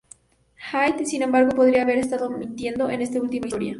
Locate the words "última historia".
3.21-3.69